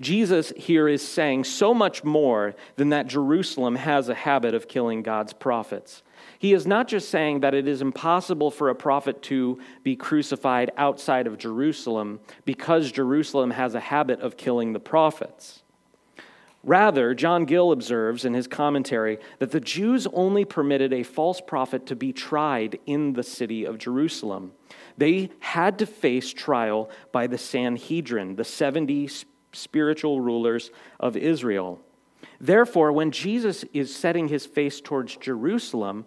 [0.00, 5.02] Jesus here is saying so much more than that Jerusalem has a habit of killing
[5.02, 6.02] God's prophets.
[6.38, 10.70] He is not just saying that it is impossible for a prophet to be crucified
[10.76, 15.62] outside of Jerusalem because Jerusalem has a habit of killing the prophets.
[16.66, 21.86] Rather, John Gill observes in his commentary that the Jews only permitted a false prophet
[21.86, 24.52] to be tried in the city of Jerusalem.
[24.98, 29.10] They had to face trial by the Sanhedrin, the 70
[29.52, 31.80] spiritual rulers of Israel.
[32.40, 36.06] Therefore, when Jesus is setting his face towards Jerusalem,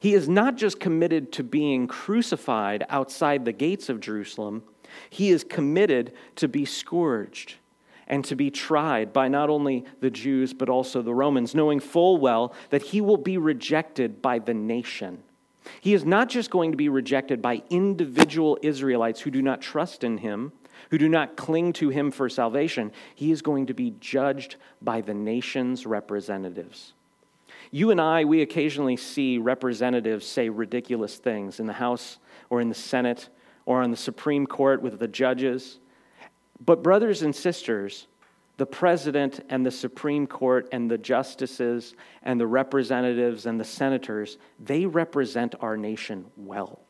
[0.00, 4.62] he is not just committed to being crucified outside the gates of Jerusalem,
[5.10, 7.56] he is committed to be scourged
[8.08, 12.18] and to be tried by not only the Jews but also the Romans, knowing full
[12.18, 15.22] well that he will be rejected by the nation.
[15.80, 20.04] He is not just going to be rejected by individual Israelites who do not trust
[20.04, 20.52] in him,
[20.90, 22.92] who do not cling to him for salvation.
[23.14, 26.92] He is going to be judged by the nation's representatives.
[27.70, 32.68] You and I, we occasionally see representatives say ridiculous things in the House or in
[32.68, 33.28] the Senate
[33.64, 35.78] or on the Supreme Court with the judges.
[36.64, 38.06] But, brothers and sisters,
[38.56, 44.38] the president and the Supreme Court and the justices and the representatives and the senators,
[44.58, 46.80] they represent our nation well.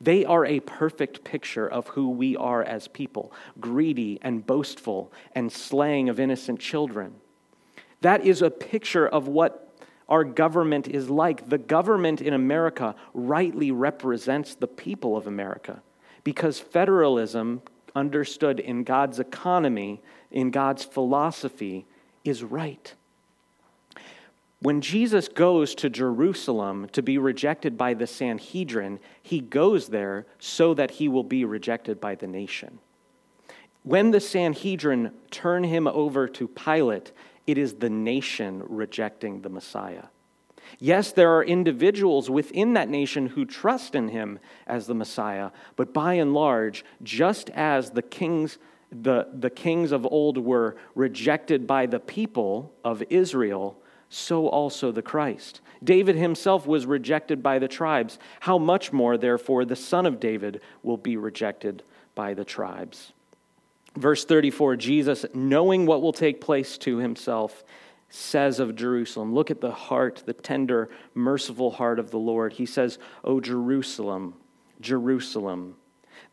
[0.00, 5.52] They are a perfect picture of who we are as people greedy and boastful and
[5.52, 7.14] slaying of innocent children.
[8.00, 9.60] That is a picture of what
[10.08, 11.48] our government is like.
[11.48, 15.82] The government in America rightly represents the people of America
[16.22, 17.62] because federalism,
[17.94, 20.02] understood in God's economy,
[20.34, 21.86] in God's philosophy,
[22.24, 22.92] is right.
[24.60, 30.74] When Jesus goes to Jerusalem to be rejected by the Sanhedrin, he goes there so
[30.74, 32.78] that he will be rejected by the nation.
[33.84, 37.12] When the Sanhedrin turn him over to Pilate,
[37.46, 40.04] it is the nation rejecting the Messiah.
[40.78, 45.92] Yes, there are individuals within that nation who trust in him as the Messiah, but
[45.92, 48.56] by and large, just as the kings,
[49.02, 53.76] the, the kings of old were rejected by the people of Israel,
[54.08, 55.60] so also the Christ.
[55.82, 58.18] David himself was rejected by the tribes.
[58.40, 61.82] How much more, therefore, the Son of David will be rejected
[62.14, 63.12] by the tribes?
[63.96, 67.64] Verse 34 Jesus, knowing what will take place to himself,
[68.08, 72.52] says of Jerusalem, Look at the heart, the tender, merciful heart of the Lord.
[72.52, 74.34] He says, O Jerusalem,
[74.80, 75.76] Jerusalem,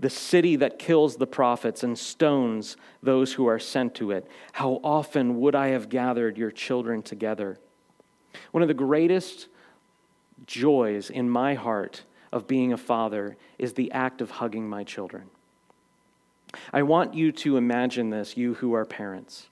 [0.02, 4.28] the city that kills the prophets and stones those who are sent to it.
[4.52, 7.60] How often would I have gathered your children together?
[8.50, 9.48] One of the greatest
[10.48, 15.30] joys in my heart of being a father is the act of hugging my children.
[16.74, 19.48] I want you to imagine this, you who are parents.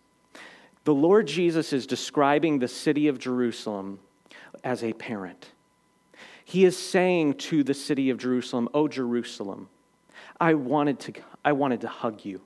[0.83, 3.99] The Lord Jesus is describing the city of Jerusalem
[4.63, 5.51] as a parent.
[6.43, 9.69] He is saying to the city of Jerusalem, O Jerusalem,
[10.39, 11.13] I wanted to,
[11.43, 12.41] I wanted to hug you.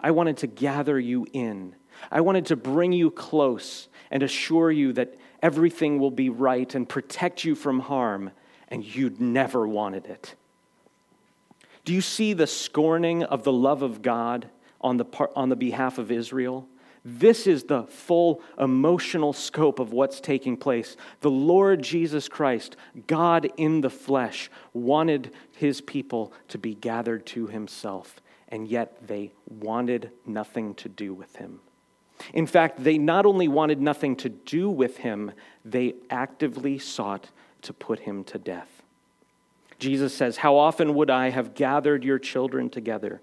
[0.00, 1.74] I wanted to gather you in.
[2.10, 6.88] I wanted to bring you close and assure you that everything will be right and
[6.88, 8.30] protect you from harm,
[8.68, 10.34] and you'd never wanted it.
[11.84, 15.04] Do you see the scorning of the love of God on the,
[15.36, 16.68] on the behalf of Israel?
[17.08, 20.96] This is the full emotional scope of what's taking place.
[21.20, 22.74] The Lord Jesus Christ,
[23.06, 29.30] God in the flesh, wanted his people to be gathered to himself, and yet they
[29.46, 31.60] wanted nothing to do with him.
[32.34, 35.30] In fact, they not only wanted nothing to do with him,
[35.64, 37.30] they actively sought
[37.62, 38.82] to put him to death.
[39.78, 43.20] Jesus says, How often would I have gathered your children together,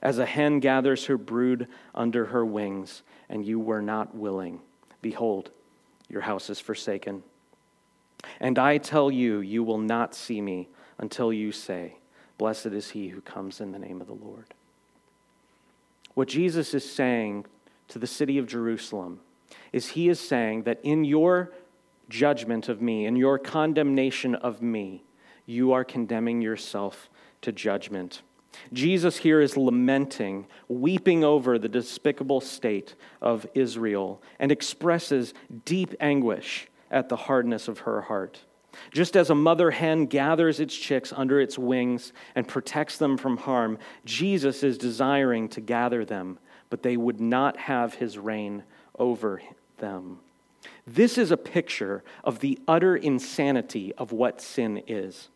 [0.00, 4.60] as a hen gathers her brood under her wings, and you were not willing?
[5.02, 5.50] Behold,
[6.08, 7.22] your house is forsaken.
[8.40, 10.68] And I tell you, you will not see me
[10.98, 11.96] until you say,
[12.38, 14.52] Blessed is he who comes in the name of the Lord.
[16.14, 17.46] What Jesus is saying
[17.88, 19.20] to the city of Jerusalem
[19.72, 21.52] is he is saying that in your
[22.08, 25.02] judgment of me, in your condemnation of me,
[25.44, 27.08] you are condemning yourself
[27.42, 28.22] to judgment.
[28.72, 35.34] Jesus here is lamenting, weeping over the despicable state of Israel, and expresses
[35.64, 38.40] deep anguish at the hardness of her heart.
[38.92, 43.38] Just as a mother hen gathers its chicks under its wings and protects them from
[43.38, 46.38] harm, Jesus is desiring to gather them,
[46.68, 48.64] but they would not have his reign
[48.98, 49.40] over
[49.78, 50.18] them.
[50.86, 55.28] This is a picture of the utter insanity of what sin is.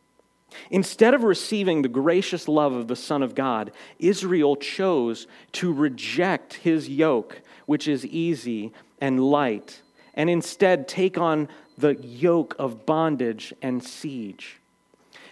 [0.70, 6.54] Instead of receiving the gracious love of the Son of God, Israel chose to reject
[6.54, 9.82] his yoke, which is easy and light,
[10.14, 11.48] and instead take on
[11.78, 14.60] the yoke of bondage and siege.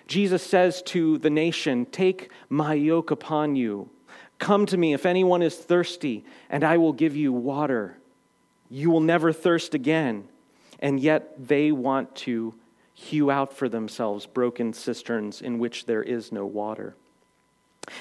[0.06, 3.90] Jesus says to the nation, Take my yoke upon you.
[4.38, 7.98] Come to me if anyone is thirsty, and I will give you water.
[8.70, 10.28] You will never thirst again.
[10.80, 12.54] And yet they want to
[12.98, 16.96] hew out for themselves broken cisterns in which there is no water.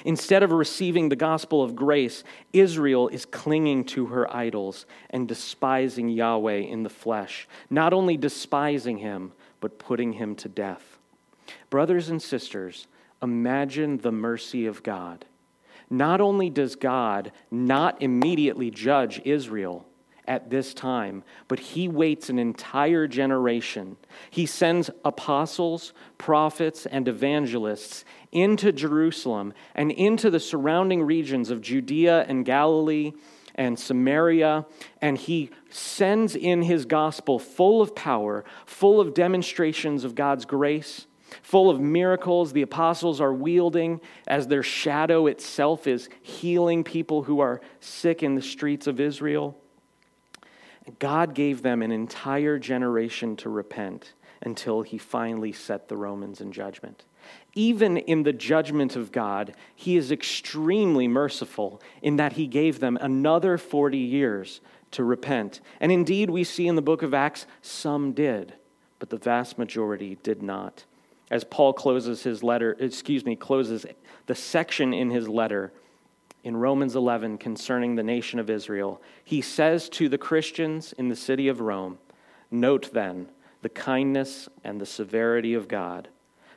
[0.04, 6.10] Instead of receiving the gospel of grace, Israel is clinging to her idols and despising
[6.10, 9.32] Yahweh in the flesh, not only despising him,
[9.62, 10.98] but putting him to death.
[11.70, 12.88] Brothers and sisters,
[13.22, 15.26] imagine the mercy of God.
[15.91, 19.86] Not only does God not immediately judge Israel,
[20.28, 23.98] at this time, but he waits an entire generation.
[24.30, 32.26] He sends apostles, prophets, and evangelists into Jerusalem and into the surrounding regions of Judea
[32.28, 33.14] and Galilee
[33.56, 34.66] and Samaria,
[35.02, 41.08] and he sends in his gospel full of power, full of demonstrations of God's grace,
[41.42, 47.40] full of miracles the apostles are wielding as their shadow itself is healing people who
[47.40, 49.58] are sick in the streets of Israel.
[51.00, 56.52] God gave them an entire generation to repent until he finally set the Romans in
[56.52, 57.06] judgment.
[57.56, 62.98] Even in the judgment of God, he is extremely merciful in that he gave them
[63.02, 64.62] another 40 years
[64.92, 65.60] to repent.
[65.80, 68.54] And indeed, we see in the book of Acts, some did,
[69.00, 70.86] but the vast majority did not.
[71.30, 73.86] As Paul closes his letter, excuse me, closes
[74.28, 75.74] the section in his letter
[76.44, 79.02] in Romans 11 concerning the nation of Israel.
[79.24, 81.98] He says to the Christians in the city of Rome,
[82.50, 83.30] Note then
[83.62, 86.08] the kindness and the severity of God.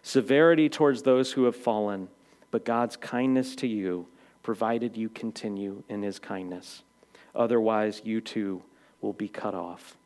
[0.03, 2.09] Severity towards those who have fallen,
[2.51, 4.07] but God's kindness to you,
[4.43, 6.83] provided you continue in his kindness.
[7.35, 8.63] Otherwise, you too
[9.01, 9.97] will be cut off.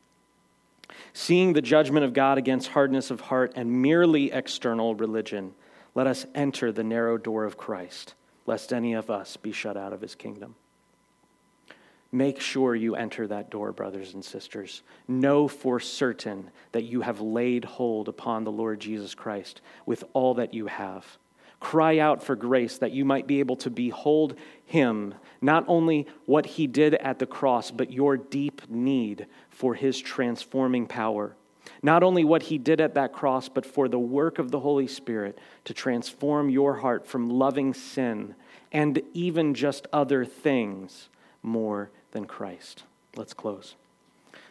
[1.13, 5.53] Seeing the judgment of God against hardness of heart and merely external religion,
[5.95, 8.13] let us enter the narrow door of Christ
[8.45, 10.55] lest any of us be shut out of his kingdom.
[12.11, 14.83] Make sure you enter that door, brothers and sisters.
[15.07, 20.35] Know for certain that you have laid hold upon the Lord Jesus Christ with all
[20.35, 21.05] that you have.
[21.59, 24.35] Cry out for grace that you might be able to behold
[24.65, 29.99] him, not only what he did at the cross, but your deep need for his
[29.99, 31.35] transforming power.
[31.81, 34.87] Not only what he did at that cross, but for the work of the Holy
[34.87, 38.35] Spirit to transform your heart from loving sin
[38.71, 41.09] and even just other things
[41.41, 42.83] more than Christ.
[43.15, 43.75] Let's close.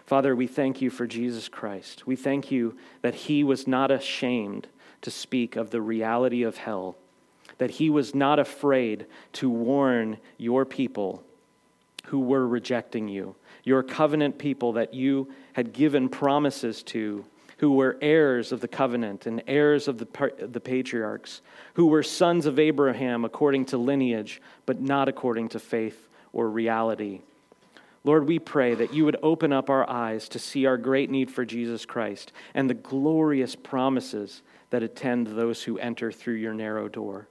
[0.06, 2.06] Father, we thank you for Jesus Christ.
[2.06, 4.66] We thank you that he was not ashamed
[5.02, 6.96] to speak of the reality of hell,
[7.58, 11.22] that he was not afraid to warn your people
[12.06, 13.34] who were rejecting you,
[13.64, 17.24] your covenant people that you had given promises to,
[17.58, 21.40] who were heirs of the covenant and heirs of the, the patriarchs,
[21.74, 27.20] who were sons of Abraham according to lineage, but not according to faith or reality.
[28.02, 31.30] Lord, we pray that you would open up our eyes to see our great need
[31.30, 36.88] for Jesus Christ and the glorious promises that attend those who enter through your narrow
[36.88, 37.28] door.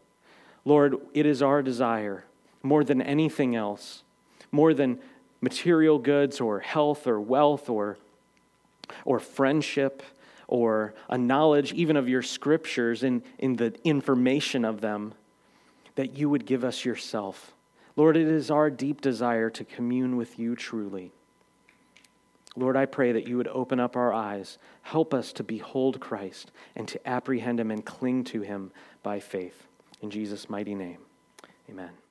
[0.66, 2.24] Lord, it is our desire,
[2.64, 4.02] more than anything else,
[4.52, 5.00] more than
[5.44, 7.98] material goods or health or wealth or,
[9.04, 10.02] or friendship
[10.48, 15.14] or a knowledge even of your scriptures in, in the information of them,
[15.96, 17.52] that you would give us yourself.
[17.98, 21.12] Lord, it is our deep desire to commune with you truly.
[22.56, 26.52] Lord, I pray that you would open up our eyes, help us to behold Christ
[26.76, 28.72] and to apprehend him and cling to him
[29.02, 29.68] by faith.
[30.02, 31.00] In Jesus' mighty name,
[31.70, 32.03] amen.